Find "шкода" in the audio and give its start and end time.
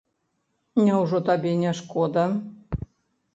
1.81-2.25